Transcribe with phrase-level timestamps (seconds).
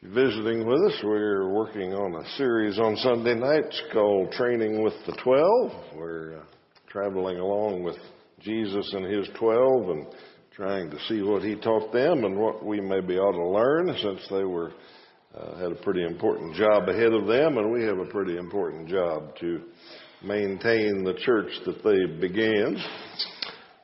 [0.00, 5.18] Visiting with us, we're working on a series on Sunday nights called Training with the
[5.24, 5.72] Twelve.
[5.96, 6.44] We're uh,
[6.88, 7.96] traveling along with
[8.40, 10.06] Jesus and his twelve and
[10.54, 14.24] trying to see what he taught them and what we maybe ought to learn since
[14.30, 14.70] they were
[15.36, 18.88] uh, had a pretty important job ahead of them and we have a pretty important
[18.88, 19.62] job to
[20.22, 22.76] maintain the church that they began.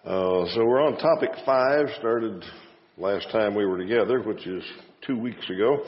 [0.04, 2.44] Uh, so we're on topic five, started
[2.98, 4.62] last time we were together, which is
[5.06, 5.84] two weeks ago.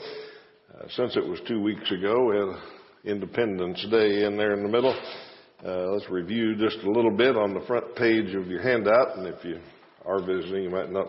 [0.73, 2.55] Uh, since it was two weeks ago,
[3.03, 4.95] Independence Day in there in the middle.
[5.65, 9.27] Uh, let's review just a little bit on the front page of your handout, and
[9.27, 9.59] if you
[10.05, 11.07] are visiting, you might not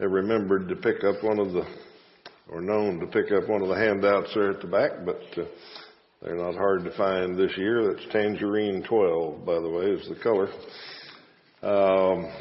[0.00, 1.66] have remembered to pick up one of the,
[2.48, 5.44] or known to pick up one of the handouts there at the back, but uh,
[6.22, 7.92] they're not hard to find this year.
[7.92, 10.48] That's Tangerine 12, by the way, is the color.
[11.62, 12.32] Um,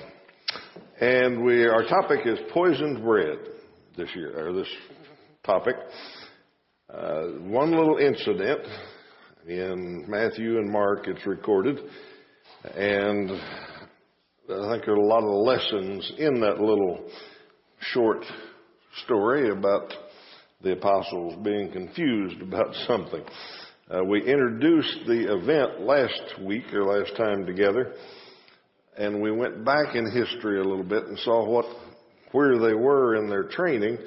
[1.01, 3.37] and we, our topic is poisoned bread
[3.97, 4.67] this year, or this
[5.43, 5.75] topic.
[6.93, 8.61] Uh, one little incident
[9.47, 11.79] in Matthew and Mark, it's recorded,
[12.75, 17.09] and I think there are a lot of lessons in that little
[17.79, 18.23] short
[19.03, 19.91] story about
[20.61, 23.23] the apostles being confused about something.
[23.89, 27.93] Uh, we introduced the event last week or last time together,
[28.97, 31.65] and we went back in history a little bit and saw what
[32.31, 33.97] where they were in their training.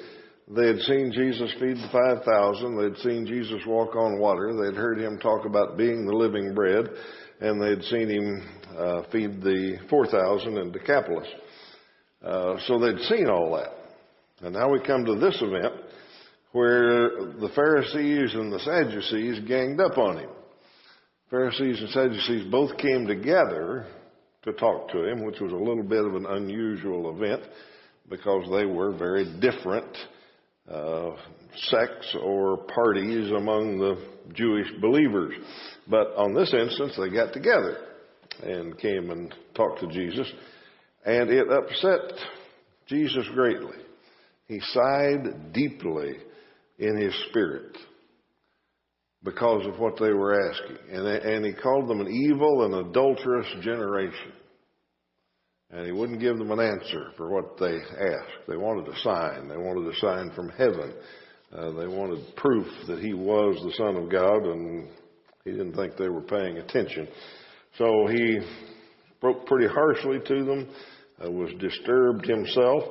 [0.53, 2.77] They had seen Jesus feed the 5,000.
[2.77, 4.53] They'd seen Jesus walk on water.
[4.53, 6.89] They'd heard him talk about being the living bread.
[7.39, 11.27] And they'd seen him uh, feed the 4,000 in Decapolis.
[12.23, 13.73] Uh, so they'd seen all that.
[14.45, 15.73] And now we come to this event
[16.51, 20.29] where the Pharisees and the Sadducees ganged up on him.
[21.29, 23.87] Pharisees and Sadducees both came together
[24.43, 27.43] to talk to him, which was a little bit of an unusual event
[28.09, 29.97] because they were very different
[30.69, 31.11] uh,
[31.69, 33.97] sects or parties among the
[34.33, 35.33] Jewish believers.
[35.87, 37.77] But on this instance, they got together
[38.43, 40.31] and came and talked to Jesus,
[41.05, 42.17] and it upset
[42.87, 43.77] Jesus greatly.
[44.47, 46.17] He sighed deeply
[46.79, 47.77] in his spirit
[49.23, 50.77] because of what they were asking.
[50.91, 54.33] And, and he called them an evil and adulterous generation.
[55.73, 58.45] And he wouldn't give them an answer for what they asked.
[58.47, 59.47] They wanted a sign.
[59.47, 60.93] They wanted a sign from heaven.
[61.55, 64.89] Uh, they wanted proof that he was the Son of God, and
[65.45, 67.07] he didn't think they were paying attention.
[67.77, 68.39] So he
[69.17, 70.69] spoke pretty harshly to them,
[71.23, 72.83] uh, was disturbed himself,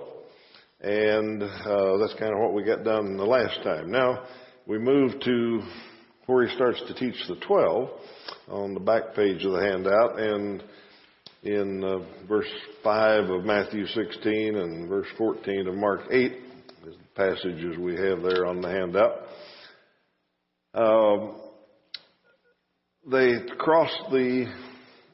[0.80, 3.90] and uh, that's kind of what we got done the last time.
[3.90, 4.24] Now
[4.66, 5.62] we move to
[6.26, 7.90] where he starts to teach the twelve
[8.48, 10.62] on the back page of the handout, and
[11.42, 12.50] in uh, verse
[12.84, 16.32] 5 of Matthew 16 and verse 14 of Mark 8,
[16.84, 19.12] the passages we have there on the handout.
[20.74, 21.40] Um,
[23.10, 24.46] they crossed the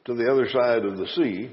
[0.05, 1.49] to the other side of the sea,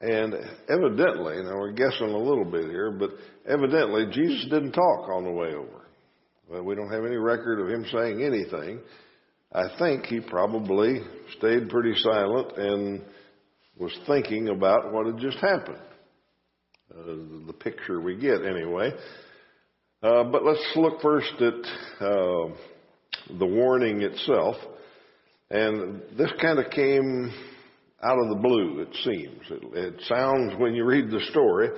[0.00, 0.34] and
[0.68, 3.10] evidently, now we're guessing a little bit here, but
[3.48, 5.86] evidently Jesus didn't talk on the way over.
[6.48, 8.80] Well, we don't have any record of him saying anything.
[9.52, 11.00] I think he probably
[11.36, 13.02] stayed pretty silent and
[13.78, 15.78] was thinking about what had just happened.
[16.90, 18.90] Uh, the picture we get, anyway.
[20.02, 21.54] Uh, but let's look first at
[22.00, 22.48] uh,
[23.38, 24.56] the warning itself.
[25.50, 27.32] And this kind of came
[28.02, 29.42] out of the blue, it seems.
[29.50, 31.68] It, it sounds, when you read the story,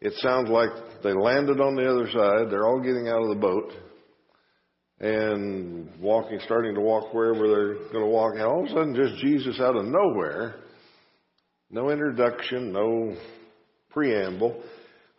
[0.00, 0.70] it sounds like
[1.02, 2.50] they landed on the other side.
[2.50, 3.72] They're all getting out of the boat
[5.00, 8.34] and walking, starting to walk wherever they're going to walk.
[8.34, 10.56] And all of a sudden, just Jesus out of nowhere
[11.76, 13.14] no introduction, no
[13.90, 14.62] preamble,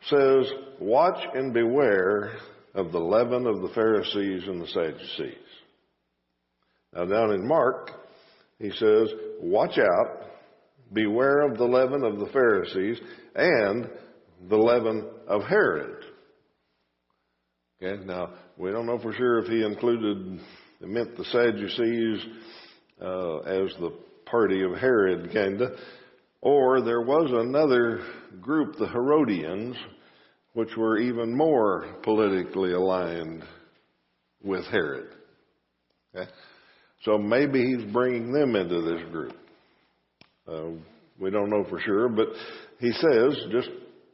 [0.10, 2.34] says, Watch and beware
[2.74, 5.38] of the leaven of the Pharisees and the Sadducees.
[6.96, 7.92] Now, down in Mark,
[8.58, 9.08] he says,
[9.40, 10.24] Watch out,
[10.92, 12.98] beware of the leaven of the Pharisees
[13.36, 13.88] and
[14.50, 16.06] the leaven of Herod.
[17.80, 20.40] Okay, now, we don't know for sure if he included,
[20.82, 22.26] meant the Sadducees
[23.00, 23.94] uh, as the
[24.26, 25.76] party of Herod, kinda.
[26.42, 28.02] Or there was another
[28.42, 29.76] group, the Herodians,
[30.54, 33.44] which were even more politically aligned
[34.44, 35.10] with Herod.
[36.16, 36.30] Okay?
[37.04, 39.36] So maybe he's bringing them into this group.
[40.48, 40.80] Uh,
[41.20, 42.28] we don't know for sure, but
[42.80, 43.70] he says, just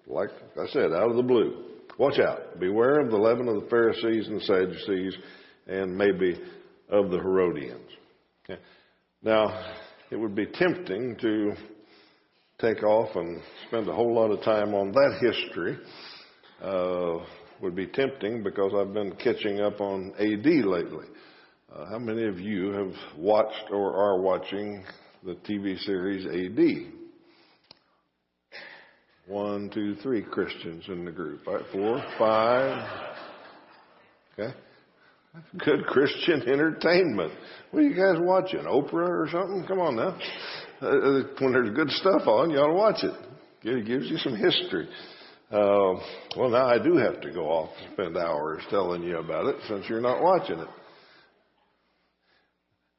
[0.08, 1.66] like I said, out of the blue,
[1.98, 2.60] watch out.
[2.60, 5.16] Beware of the leaven of the Pharisees and the Sadducees,
[5.68, 6.40] and maybe
[6.90, 7.90] of the Herodians.
[8.44, 8.62] Okay?
[9.22, 9.76] Now,
[10.12, 11.54] it would be tempting to
[12.60, 15.78] take off and spend a whole lot of time on that history.
[16.62, 17.26] Uh,
[17.62, 21.06] would be tempting because I've been catching up on AD lately.
[21.74, 24.84] Uh, how many of you have watched or are watching
[25.24, 26.94] the TV series AD?
[29.28, 31.48] One, two, three Christians in the group.
[31.48, 33.16] All right, four, five.
[34.38, 34.54] Okay.
[35.60, 37.32] Good Christian entertainment.
[37.72, 38.66] What are you guys watching?
[38.66, 39.66] Oprah or something?
[39.68, 40.18] Come on now.
[40.84, 43.14] When there's good stuff on, you ought to watch it.
[43.64, 44.90] It gives you some history.
[45.50, 45.96] Uh,
[46.36, 49.56] well, now I do have to go off and spend hours telling you about it
[49.70, 50.68] since you're not watching it.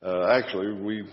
[0.02, 1.06] Uh, actually, we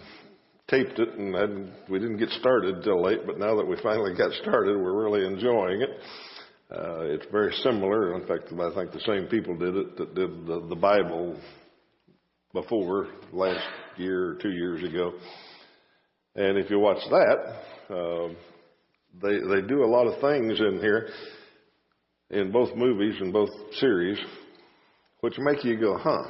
[0.69, 4.15] taped it and hadn't, we didn't get started till late, but now that we finally
[4.15, 5.89] got started, we're really enjoying it.
[6.71, 8.15] Uh, it's very similar.
[8.15, 11.37] In fact, I think the same people did it that did the, the Bible
[12.53, 15.13] before last year or two years ago.
[16.35, 18.27] And if you watch that, uh,
[19.21, 21.09] they they do a lot of things in here,
[22.29, 23.49] in both movies and both
[23.79, 24.17] series,
[25.19, 26.23] which make you go, huh?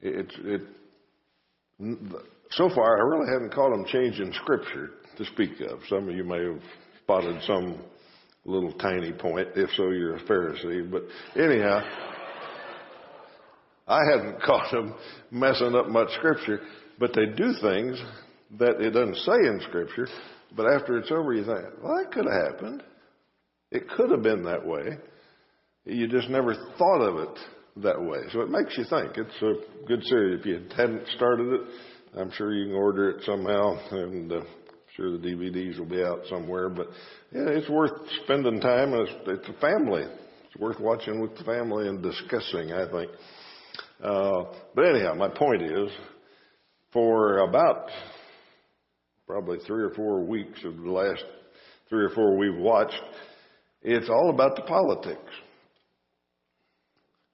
[0.00, 0.62] It it
[2.50, 5.80] so far, I really haven't caught them changing scripture to speak of.
[5.88, 6.62] Some of you may have
[7.02, 7.82] spotted some
[8.44, 9.48] little tiny point.
[9.54, 10.90] If so, you're a Pharisee.
[10.90, 11.02] But
[11.36, 11.82] anyhow,
[13.86, 14.94] I haven't caught them
[15.30, 16.60] messing up much scripture.
[16.98, 18.00] But they do things
[18.58, 20.08] that it doesn't say in scripture.
[20.56, 22.82] But after it's over, you think, well, that could have happened.
[23.70, 24.98] It could have been that way.
[25.84, 27.38] You just never thought of it
[27.82, 28.18] that way.
[28.32, 29.16] So it makes you think.
[29.16, 30.40] It's a good series.
[30.40, 31.60] If you hadn't started it,
[32.18, 34.40] I'm sure you can order it somehow, and uh,
[34.96, 36.68] sure the DVDs will be out somewhere.
[36.68, 36.88] But
[37.32, 37.92] yeah, it's worth
[38.24, 38.94] spending time.
[38.94, 40.04] It's, it's a family.
[40.46, 42.72] It's worth watching with the family and discussing.
[42.72, 43.10] I think.
[44.02, 45.90] Uh, but anyhow, my point is,
[46.92, 47.88] for about
[49.26, 51.24] probably three or four weeks of the last
[51.88, 53.00] three or four we've watched,
[53.82, 55.32] it's all about the politics.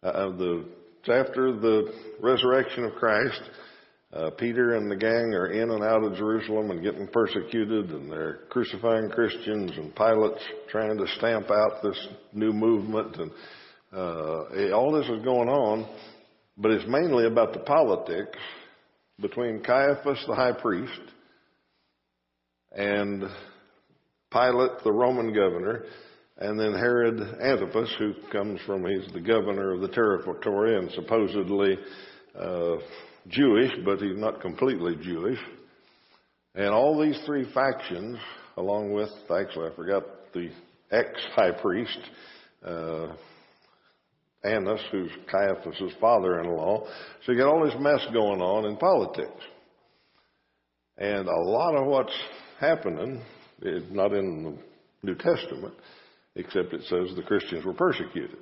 [0.02, 0.66] Uh, the
[1.08, 3.40] after the resurrection of Christ
[4.14, 8.10] uh, Peter and the gang are in and out of Jerusalem and getting persecuted, and
[8.10, 11.98] they're crucifying Christians, and Pilate's trying to stamp out this
[12.32, 13.30] new movement, and
[13.92, 15.88] uh, all this is going on,
[16.56, 18.38] but it's mainly about the politics
[19.20, 21.00] between Caiaphas, the high priest,
[22.72, 23.24] and
[24.32, 25.84] Pilate, the Roman governor,
[26.38, 31.78] and then Herod Antipas, who comes from, he's the governor of the territory and supposedly
[32.38, 32.76] uh,
[33.28, 35.38] Jewish, but he's not completely Jewish.
[36.56, 38.18] And all these three factions,
[38.56, 40.50] along with, actually, I forgot the
[40.90, 41.98] ex high priest,
[42.64, 43.14] uh,
[44.44, 46.86] Annas, who's Caiaphas' father in law.
[47.24, 49.42] So you got all this mess going on in politics.
[50.98, 52.16] And a lot of what's
[52.60, 53.22] happening
[53.62, 55.74] is not in the New Testament,
[56.36, 58.38] except it says the Christians were persecuted.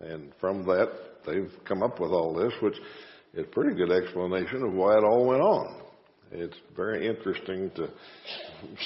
[0.00, 0.90] And from that,
[1.26, 2.76] they've come up with all this, which
[3.34, 5.82] is a pretty good explanation of why it all went on.
[6.32, 7.88] It's very interesting to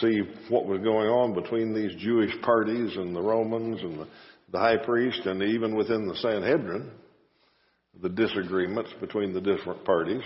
[0.01, 4.09] see what was going on between these Jewish parties and the Romans and the,
[4.51, 6.91] the high priest, and even within the Sanhedrin,
[8.03, 10.23] the disagreements between the different parties,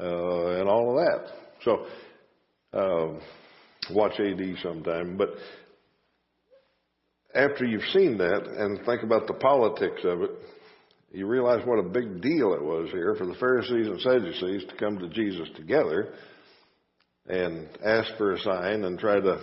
[0.00, 1.32] uh, and all of that.
[1.62, 1.86] So,
[2.72, 3.20] uh,
[3.94, 5.16] watch AD sometime.
[5.16, 5.30] But
[7.34, 10.30] after you've seen that and think about the politics of it,
[11.12, 14.76] you realize what a big deal it was here for the Pharisees and Sadducees to
[14.76, 16.14] come to Jesus together
[17.26, 19.40] and ask for a sign and try to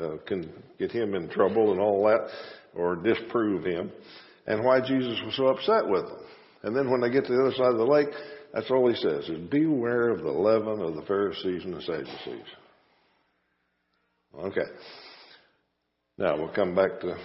[0.00, 2.28] uh, can get him in trouble and all that
[2.74, 3.90] or disprove him
[4.46, 6.20] and why Jesus was so upset with them.
[6.62, 8.08] And then when they get to the other side of the lake,
[8.52, 12.46] that's all he says is beware of the leaven of the Pharisees and the Sadducees.
[14.38, 14.66] Okay.
[16.18, 17.16] Now we'll come back to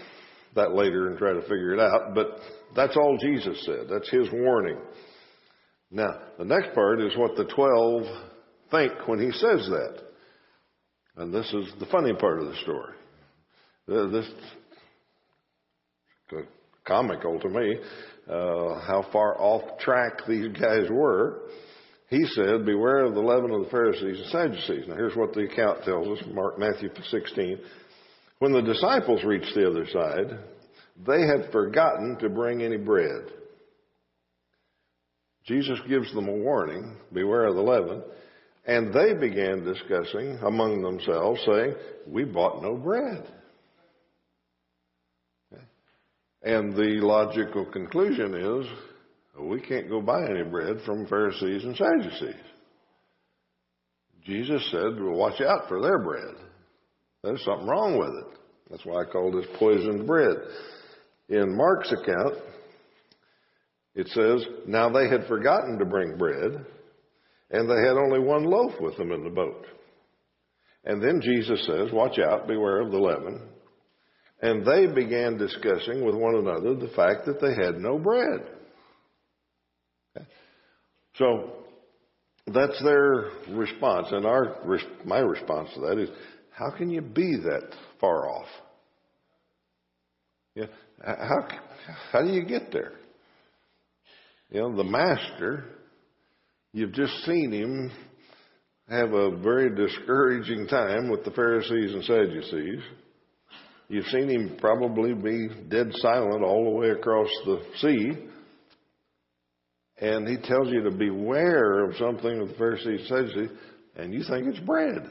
[0.56, 2.40] that later and try to figure it out, but
[2.76, 3.88] that's all Jesus said.
[3.90, 4.78] That's his warning.
[5.90, 8.04] Now, the next part is what the twelve
[8.70, 10.11] think when he says that.
[11.22, 12.96] And this is the funny part of the story.
[13.88, 14.26] This
[16.32, 16.46] is
[16.84, 17.76] comical to me,
[18.28, 21.42] uh, how far off track these guys were.
[22.10, 24.88] He said, beware of the leaven of the Pharisees and Sadducees.
[24.88, 27.60] Now here's what the account tells us, Mark, Matthew 16.
[28.40, 30.40] When the disciples reached the other side,
[31.06, 33.26] they had forgotten to bring any bread.
[35.46, 38.02] Jesus gives them a warning, beware of the leaven,
[38.66, 41.76] and they began discussing among themselves, saying,
[42.08, 43.26] We bought no bread.
[46.44, 48.66] And the logical conclusion is,
[49.40, 52.42] we can't go buy any bread from Pharisees and Sadducees.
[54.24, 56.36] Jesus said, well, watch out for their bread.
[57.24, 58.40] There's something wrong with it.
[58.70, 60.38] That's why I call this poisoned bread.
[61.30, 62.36] In Mark's account,
[63.96, 66.66] it says, Now they had forgotten to bring bread,
[67.52, 69.66] and they had only one loaf with them in the boat.
[70.86, 73.42] And then Jesus says, Watch out, beware of the leaven.
[74.42, 78.42] And they began discussing with one another the fact that they had no bread.
[80.18, 80.26] Okay.
[81.16, 81.54] So
[82.48, 84.08] that's their response.
[84.12, 84.58] And our,
[85.06, 86.10] my response to that is,
[86.52, 88.48] how can you be that far off?
[90.56, 90.66] Yeah,
[91.06, 91.48] how,
[92.12, 92.94] how do you get there?
[94.50, 95.66] You know, the master,
[96.74, 97.92] you've just seen him
[98.90, 102.82] have a very discouraging time with the Pharisees and Sadducees.
[103.88, 108.12] You've seen him probably be dead silent all the way across the sea.
[110.00, 113.58] And he tells you to beware of something with the Pharisees and Sadducees,
[113.96, 115.10] and you think it's bread.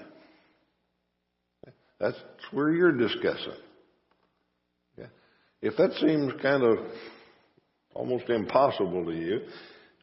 [1.99, 2.17] That's
[2.51, 3.53] where you're discussing.
[5.63, 6.79] If that seems kind of
[7.93, 9.41] almost impossible to you,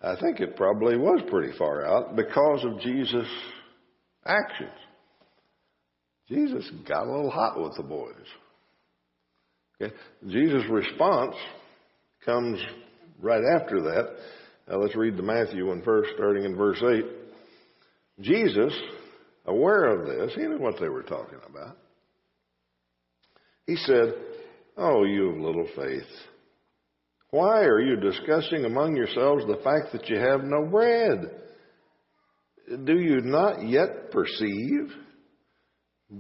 [0.02, 3.28] I think it probably was pretty far out because of Jesus'
[4.26, 4.70] actions.
[6.30, 8.14] Jesus got a little hot with the boys.
[9.82, 9.94] Okay?
[10.28, 11.36] Jesus' response
[12.26, 12.60] comes
[13.22, 14.18] right after that.
[14.68, 17.06] Now let's read the Matthew one first, starting in verse 8.
[18.20, 18.74] Jesus,
[19.46, 21.78] aware of this, he knew what they were talking about.
[23.66, 24.14] He said,
[24.76, 26.04] Oh, you of little faith.
[27.32, 31.32] Why are you discussing among yourselves the fact that you have no bread?
[32.86, 34.92] Do you not yet perceive?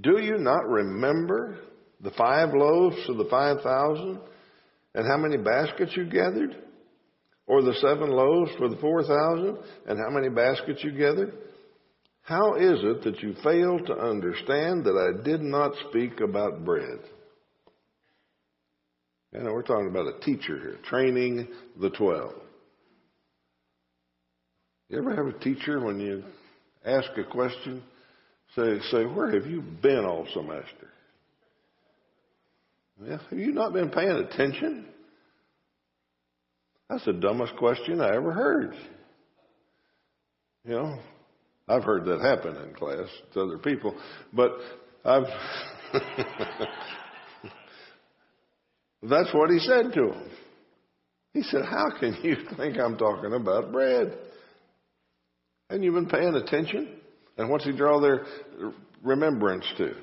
[0.01, 1.59] Do you not remember
[2.01, 4.19] the five loaves of the five thousand
[4.95, 6.55] and how many baskets you gathered?
[7.47, 11.33] Or the seven loaves for the four thousand and how many baskets you gathered?
[12.21, 16.99] How is it that you fail to understand that I did not speak about bread?
[19.43, 21.47] Know, we're talking about a teacher here, training
[21.79, 22.33] the 12.
[24.89, 26.23] You ever have a teacher when you
[26.85, 27.83] ask a question,
[28.55, 30.87] say, say, where have you been all semester?
[33.05, 34.85] Yeah, have you not been paying attention?
[36.89, 38.73] That's the dumbest question I ever heard.
[40.65, 40.99] You know,
[41.67, 43.95] I've heard that happen in class to other people,
[44.33, 44.51] but
[45.05, 45.27] I've
[49.09, 50.29] That's what he said to him.
[51.33, 54.17] He said, How can you think I'm talking about bread?
[55.69, 56.99] And you've been paying attention?
[57.37, 58.25] And what's he draw their
[59.03, 59.93] remembrance to?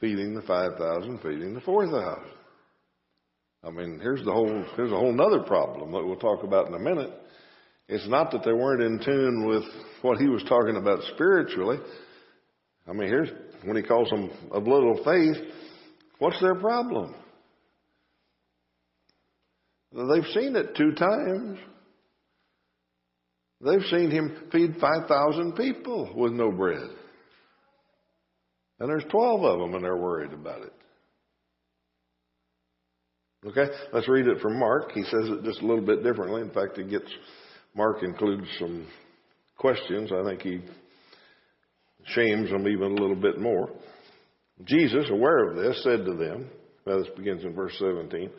[0.00, 2.24] Feeding the 5,000, feeding the 4,000.
[3.62, 6.74] I mean, here's the whole, here's a whole other problem that we'll talk about in
[6.74, 7.12] a minute.
[7.88, 9.64] It's not that they weren't in tune with
[10.00, 11.78] what he was talking about spiritually.
[12.88, 13.28] I mean, here's
[13.64, 15.52] when he calls them of little faith.
[16.18, 17.14] What's their problem?
[19.92, 21.58] They've seen it two times.
[23.60, 26.88] They've seen him feed 5,000 people with no bread.
[28.78, 30.72] And there's 12 of them and they're worried about it.
[33.46, 34.92] Okay, let's read it from Mark.
[34.92, 36.42] He says it just a little bit differently.
[36.42, 37.10] In fact, he gets,
[37.74, 38.86] Mark includes some
[39.56, 40.10] questions.
[40.12, 40.60] I think he
[42.06, 43.70] shames them even a little bit more.
[44.64, 46.50] Jesus, aware of this, said to them,
[46.86, 48.32] now this begins in verse 17, uh,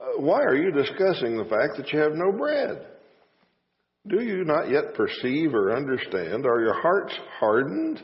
[0.00, 2.86] Uh, why are you discussing the fact that you have no bread?
[4.08, 6.46] Do you not yet perceive or understand?
[6.46, 8.00] Are your hearts hardened?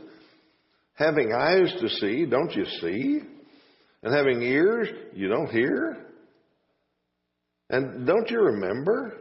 [0.94, 3.20] Having eyes to see, don't you see?
[4.02, 5.96] And having ears, you don't hear?
[7.70, 9.14] And don't you remember?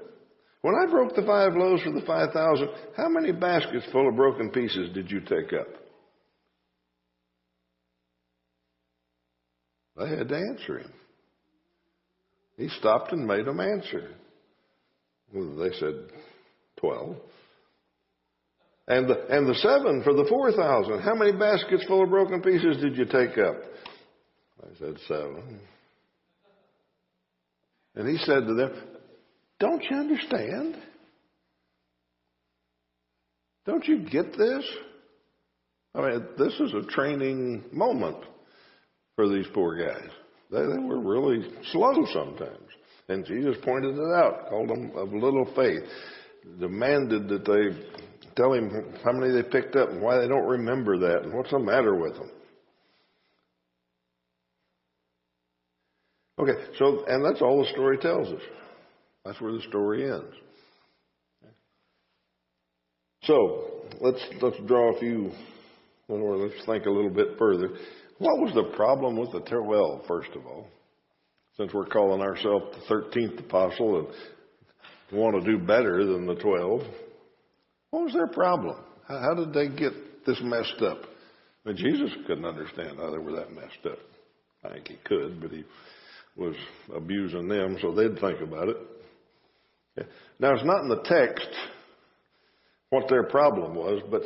[0.62, 4.15] When I broke the five loaves for the five thousand, how many baskets full of
[4.15, 5.67] broken pieces did you take up?
[9.98, 10.91] I had to answer him.
[12.58, 14.12] He stopped and made them answer.
[15.34, 15.96] They said,
[16.80, 17.16] 12.
[18.88, 21.02] And the, and the seven for the 4,000.
[21.02, 23.56] How many baskets full of broken pieces did you take up?
[24.64, 25.60] I said, seven.
[27.96, 28.74] And he said to them,
[29.60, 30.76] Don't you understand?
[33.66, 34.64] Don't you get this?
[35.96, 38.18] I mean, this is a training moment
[39.16, 40.10] for these poor guys.
[40.52, 42.70] They, they were really slow sometimes.
[43.08, 45.84] And Jesus pointed it out, called them of little faith,
[46.60, 50.98] demanded that they tell him how many they picked up and why they don't remember
[51.00, 52.30] that and what's the matter with them.
[56.38, 58.42] Okay, so, and that's all the story tells us.
[59.24, 60.36] That's where the story ends.
[63.24, 65.32] So, let's, let's draw a few,
[66.10, 67.70] or let's think a little bit further.
[68.18, 70.68] What was the problem with the 12, first of all?
[71.58, 74.08] Since we're calling ourselves the 13th apostle and
[75.18, 76.82] want to do better than the 12,
[77.92, 78.78] what was their problem?
[79.08, 81.02] How, how did they get this messed up?
[81.66, 84.00] I mean, Jesus couldn't understand how they were that messed up.
[84.64, 85.64] I think he could, but he
[86.36, 86.56] was
[86.94, 88.78] abusing them, so they'd think about it.
[90.40, 91.48] Now, it's not in the text
[92.90, 94.22] what their problem was, but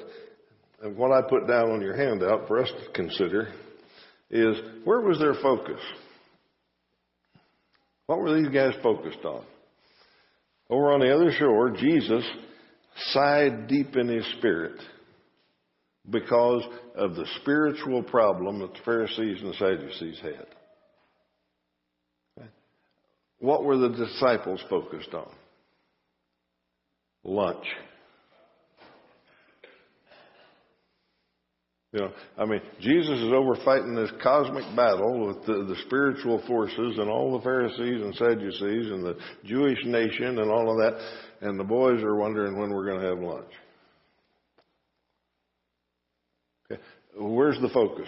[0.95, 3.49] what I put down on your handout for us to consider
[4.29, 5.81] is where was their focus?
[8.05, 9.43] What were these guys focused on?
[10.69, 12.23] Over on the other shore, Jesus
[13.11, 14.79] sighed deep in his spirit
[16.09, 16.63] because
[16.95, 20.45] of the spiritual problem that the Pharisees and the Sadducees had.
[23.39, 25.29] What were the disciples focused on?
[27.23, 27.65] Lunch.
[31.91, 36.41] You know, I mean, Jesus is over fighting this cosmic battle with the, the spiritual
[36.45, 41.01] forces and all the Pharisees and Sadducees and the Jewish nation and all of that,
[41.41, 43.51] and the boys are wondering when we're going to have lunch.
[46.71, 46.81] Okay.
[47.17, 48.07] Where's the focus?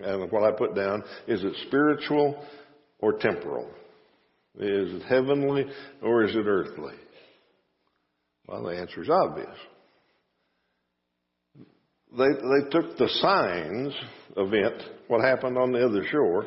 [0.00, 2.44] And what I put down is it spiritual
[2.98, 3.68] or temporal?
[4.58, 5.66] Is it heavenly
[6.02, 6.94] or is it earthly?
[8.48, 9.56] Well, the answer is obvious.
[12.16, 13.94] They, they took the signs
[14.36, 16.46] event, what happened on the other shore,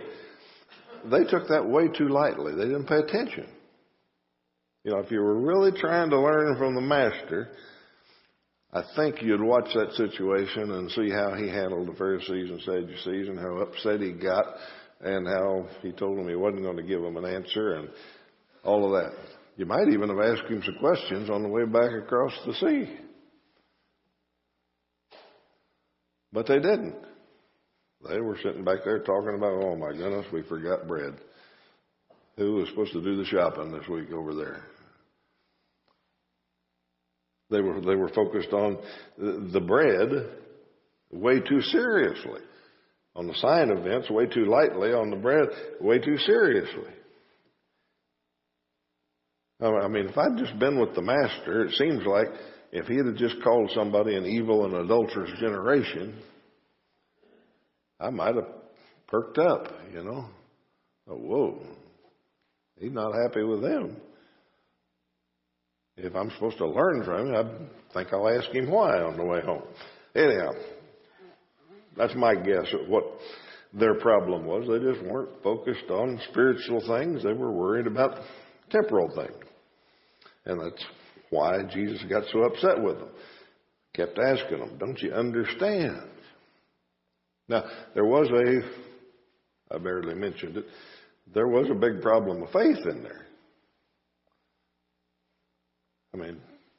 [1.05, 2.53] they took that way too lightly.
[2.55, 3.47] They didn't pay attention.
[4.83, 7.49] You know, if you were really trying to learn from the master,
[8.73, 13.27] I think you'd watch that situation and see how he handled the Pharisees and Sadducees
[13.27, 14.45] and how upset he got
[15.01, 17.89] and how he told them he wasn't going to give them an answer and
[18.63, 19.17] all of that.
[19.57, 22.97] You might even have asked him some questions on the way back across the sea.
[26.33, 26.95] But they didn't.
[28.07, 31.15] They were sitting back there talking about, oh my goodness, we forgot bread.
[32.37, 34.63] Who was supposed to do the shopping this week over there?
[37.51, 38.77] They were, they were focused on
[39.17, 40.09] the bread
[41.11, 42.41] way too seriously.
[43.13, 44.93] On the sign events, way too lightly.
[44.93, 45.49] On the bread,
[45.81, 46.89] way too seriously.
[49.61, 52.29] I mean, if I'd just been with the master, it seems like
[52.71, 56.17] if he had just called somebody an evil and adulterous generation,
[57.99, 58.47] I might have
[59.07, 60.25] perked up, you know.
[61.09, 61.61] Oh, whoa,
[62.79, 63.97] he's not happy with them.
[65.97, 69.25] If I'm supposed to learn from him, I think I'll ask him why on the
[69.25, 69.63] way home.
[70.15, 70.51] Anyhow,
[71.97, 73.03] that's my guess at what
[73.73, 74.67] their problem was.
[74.67, 77.23] They just weren't focused on spiritual things.
[77.23, 78.19] They were worried about
[78.69, 79.43] temporal things.
[80.45, 80.83] And that's
[81.31, 83.09] why Jesus got so upset with them.
[83.95, 86.03] Kept asking them, don't you understand?
[87.49, 87.63] Now,
[87.95, 90.65] there was a, I barely mentioned it,
[91.33, 93.25] there was a big problem of faith in there.
[96.13, 96.37] I mean,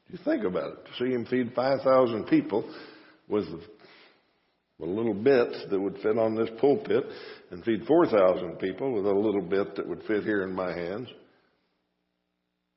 [0.09, 0.85] you think about it.
[0.85, 2.71] To see him feed 5,000 people
[3.29, 3.45] with
[4.83, 7.05] a little bit that would fit on this pulpit
[7.51, 11.09] and feed 4,000 people with a little bit that would fit here in my hands.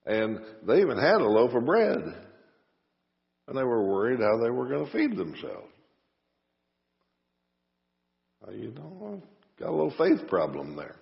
[0.06, 2.02] And they even had a loaf of bread.
[3.48, 5.72] And they were worried how they were going to feed themselves.
[8.52, 9.22] You know,
[9.60, 10.96] got a little faith problem there.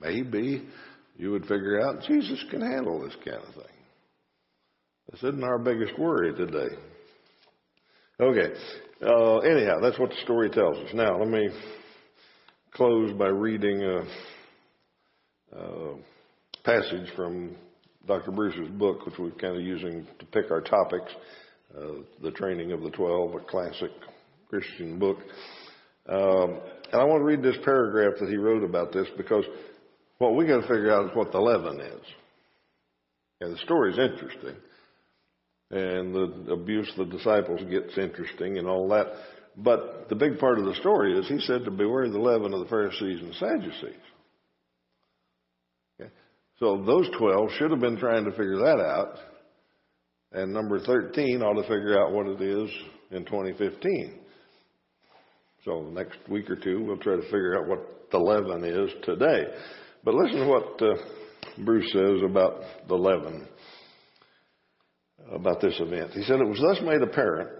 [0.00, 0.66] Maybe
[1.18, 3.76] you would figure out Jesus can handle this kind of thing.
[5.10, 6.74] This isn't our biggest worry today.
[8.18, 8.54] Okay.
[9.02, 10.90] Uh, anyhow, that's what the story tells us.
[10.94, 11.48] Now, let me
[12.72, 15.94] close by reading a, a
[16.64, 17.56] passage from
[18.06, 18.30] Dr.
[18.30, 21.12] Bruce's book, which we're kind of using to pick our topics.
[21.76, 23.92] Uh, the Training of the Twelve, a classic
[24.48, 25.18] Christian book.
[26.08, 26.58] Um,
[26.92, 29.44] and I want to read this paragraph that he wrote about this because
[30.18, 32.04] what we got to figure out is what the leaven is.
[33.40, 34.56] And the story is interesting.
[35.70, 39.06] And the abuse of the disciples gets interesting and all that.
[39.56, 42.60] But the big part of the story is he said to beware the leaven of
[42.60, 44.02] the Pharisees and Sadducees.
[46.60, 49.16] So those 12 should have been trying to figure that out.
[50.32, 52.70] And number 13 ought to figure out what it is
[53.10, 54.20] in 2015.
[55.64, 58.90] So the next week or two, we'll try to figure out what the leaven is
[59.04, 59.46] today.
[60.04, 63.48] But listen to what uh, Bruce says about the leaven,
[65.32, 66.12] about this event.
[66.12, 67.50] He said, It was thus made apparent,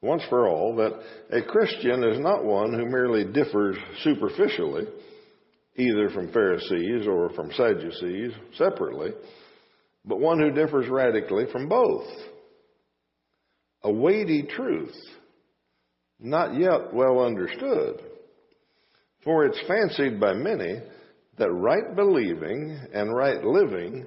[0.00, 0.98] once for all, that
[1.30, 4.84] a Christian is not one who merely differs superficially,
[5.78, 9.12] either from Pharisees or from Sadducees separately,
[10.04, 12.06] but one who differs radically from both.
[13.84, 14.96] A weighty truth
[16.20, 18.00] not yet well understood.
[19.22, 20.80] For it's fancied by many
[21.38, 24.06] that right believing and right living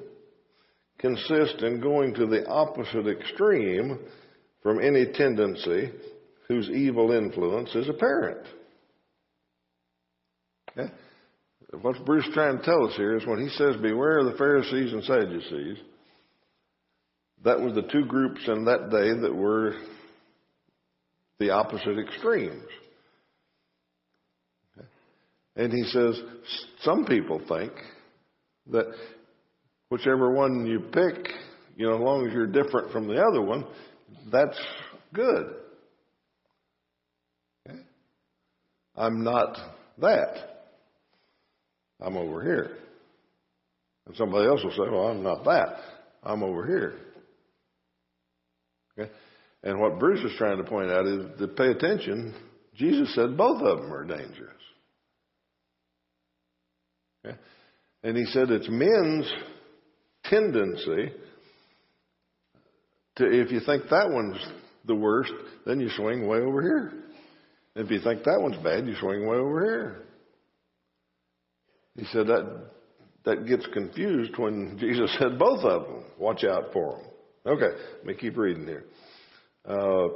[0.99, 3.99] consist in going to the opposite extreme
[4.61, 5.91] from any tendency
[6.47, 8.45] whose evil influence is apparent.
[10.77, 10.91] Okay?
[11.79, 14.91] What Bruce trying to tell us here is when he says, Beware of the Pharisees
[14.91, 15.77] and Sadducees,
[17.43, 19.75] that was the two groups in that day that were
[21.39, 22.63] the opposite extremes.
[25.55, 26.21] And he says,
[26.81, 27.71] some people think
[28.71, 28.93] that
[29.89, 31.29] whichever one you pick,
[31.75, 33.65] you know, as long as you're different from the other one,
[34.31, 34.59] that's
[35.13, 35.55] good.
[37.67, 37.79] Okay?
[38.95, 39.57] I'm not
[39.99, 40.50] that.
[42.01, 42.77] I'm over here.
[44.07, 45.77] And somebody else will say, well, I'm not that.
[46.23, 46.95] I'm over here.
[48.97, 49.11] Okay?
[49.63, 52.33] And what Bruce is trying to point out is to pay attention.
[52.75, 54.61] Jesus said both of them are dangerous.
[57.25, 57.37] Okay?
[58.03, 59.31] And he said it's men's
[60.25, 61.13] tendency
[63.17, 64.37] to, if you think that one's
[64.85, 65.33] the worst,
[65.65, 66.93] then you swing way over here.
[67.75, 70.05] If you think that one's bad, you swing way over here.
[71.95, 72.71] He said that
[73.25, 76.03] that gets confused when Jesus said both of them.
[76.17, 77.05] Watch out for them.
[77.45, 78.85] Okay, let me keep reading here.
[79.67, 80.07] Uh,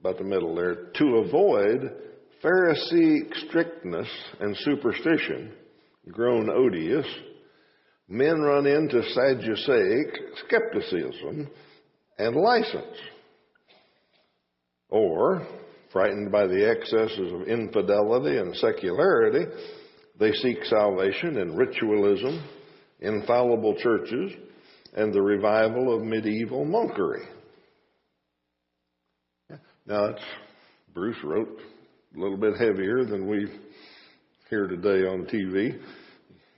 [0.00, 0.90] about the middle there.
[0.94, 1.92] To avoid
[2.42, 4.08] Pharisee strictness
[4.40, 5.52] and superstition,
[6.10, 7.06] grown odious,
[8.08, 10.12] men run into Sadduceic
[10.46, 11.48] skepticism
[12.18, 12.96] and license.
[14.88, 15.46] Or,
[15.92, 19.44] frightened by the excesses of infidelity and secularity,
[20.18, 22.42] they seek salvation in ritualism,
[23.00, 24.32] infallible churches,
[24.94, 27.24] and the revival of medieval monkery.
[29.86, 30.14] Now,
[30.92, 31.60] Bruce wrote
[32.14, 33.46] a little bit heavier than we
[34.50, 35.78] hear today on TV.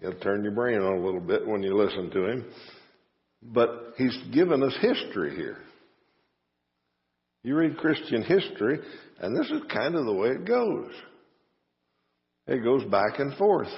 [0.00, 2.44] You have to turn your brain on a little bit when you listen to him.
[3.42, 5.58] But he's given us history here.
[7.42, 8.80] You read Christian history,
[9.20, 10.92] and this is kind of the way it goes.
[12.46, 13.68] It goes back and forth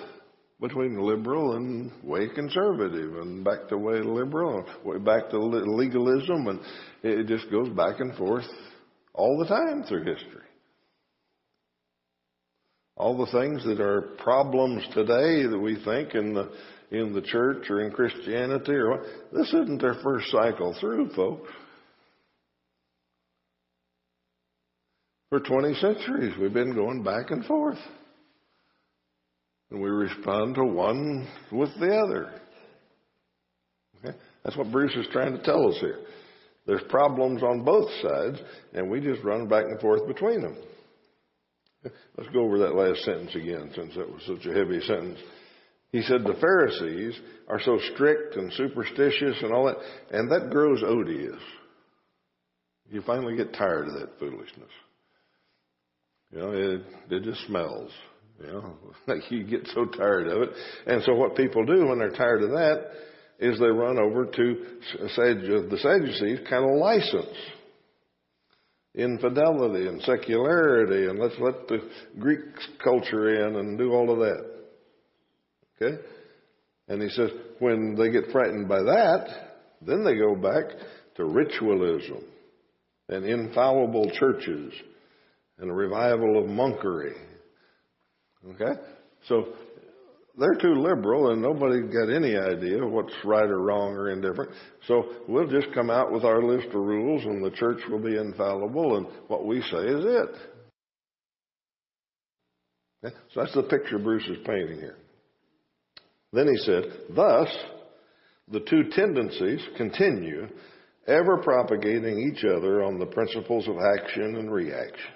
[0.61, 6.47] between liberal and way conservative, and back to way liberal, and way back to legalism,
[6.47, 6.61] and
[7.03, 8.47] it just goes back and forth
[9.13, 10.47] all the time through history.
[12.97, 16.53] All the things that are problems today that we think in the
[16.93, 21.51] in the church or in Christianity or this isn't their first cycle through, folks.
[25.31, 27.79] For 20 centuries, we've been going back and forth.
[29.73, 32.31] And we respond to one with the other.
[33.99, 34.17] Okay?
[34.45, 36.01] That's what Bruce is trying to tell us here.
[36.67, 38.39] There's problems on both sides,
[38.75, 40.57] and we just run back and forth between them.
[42.19, 45.19] Let's go over that last sentence again, since that was such a heavy sentence.
[45.91, 49.79] He said the Pharisees are so strict and superstitious and all that,
[50.11, 51.41] and that grows odious.
[52.91, 54.71] You finally get tired of that foolishness.
[56.31, 57.91] You know, it, it just smells.
[58.43, 58.75] You know,
[59.07, 60.51] like you get so tired of it.
[60.87, 62.91] And so what people do when they're tired of that
[63.39, 64.67] is they run over to
[65.01, 67.37] the Sadducees kind of license
[68.95, 71.79] infidelity and secularity and let's let the
[72.19, 72.41] Greek
[72.83, 74.45] culture in and do all of that.
[75.81, 76.03] Okay?
[76.89, 79.29] And he says when they get frightened by that,
[79.81, 80.77] then they go back
[81.17, 82.23] to ritualism
[83.09, 84.73] and infallible churches
[85.59, 87.15] and a revival of monkery.
[88.51, 88.81] Okay?
[89.29, 89.55] So
[90.37, 94.51] they're too liberal and nobody got any idea what's right or wrong or indifferent.
[94.87, 98.17] So we'll just come out with our list of rules and the church will be
[98.17, 100.31] infallible and what we say is it.
[103.05, 103.15] Okay?
[103.35, 104.97] So that's the picture Bruce is painting here.
[106.33, 107.49] Then he said, thus,
[108.51, 110.49] the two tendencies continue,
[111.07, 115.13] ever propagating each other on the principles of action and reaction.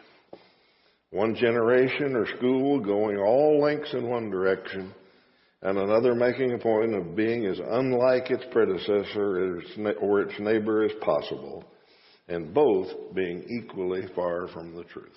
[1.16, 4.92] One generation or school going all lengths in one direction,
[5.62, 9.62] and another making a point of being as unlike its predecessor
[9.98, 11.64] or its neighbor as possible,
[12.28, 15.08] and both being equally far from the truth.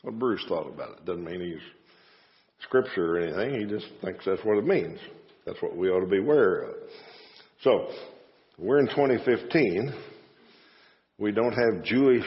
[0.00, 1.04] What Bruce thought about it.
[1.04, 1.60] Doesn't mean he's
[2.62, 3.60] scripture or anything.
[3.60, 4.98] He just thinks that's what it means.
[5.44, 6.74] That's what we ought to be aware of.
[7.62, 7.90] So,
[8.56, 9.92] we're in 2015.
[11.18, 12.24] We don't have Jewish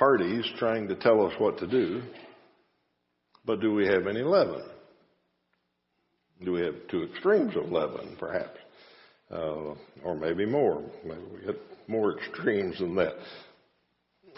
[0.00, 2.02] parties trying to tell us what to do.
[3.44, 4.62] But do we have any leaven?
[6.42, 8.58] Do we have two extremes of leaven, perhaps?
[9.30, 10.82] Uh, or maybe more.
[11.04, 13.12] Maybe we get more extremes than that.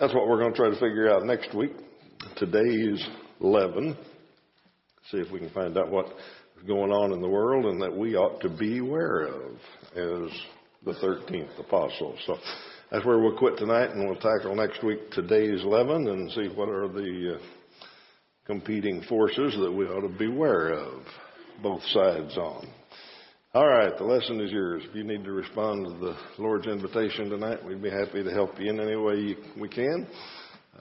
[0.01, 1.73] that's what we're going to try to figure out next week.
[2.37, 3.03] Today's
[3.39, 3.97] leaven.
[5.11, 6.11] See if we can find out what's
[6.67, 9.53] going on in the world and that we ought to be aware of
[9.95, 10.31] as
[10.85, 12.17] the 13th apostle.
[12.27, 12.37] So
[12.93, 16.69] that's where we'll quit tonight and we'll tackle next week today's leaven and see what
[16.69, 17.43] are the uh,
[18.45, 21.01] competing forces that we ought to beware of,
[21.63, 22.69] both sides on.
[23.55, 24.83] All right, the lesson is yours.
[24.87, 28.61] If you need to respond to the Lord's invitation tonight, we'd be happy to help
[28.61, 30.07] you in any way we can.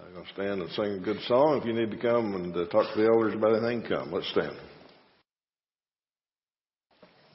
[0.05, 1.59] I'm going to stand and sing a good song.
[1.61, 4.11] If you need to come and uh, talk to the elders about anything, come.
[4.11, 4.57] Let's stand.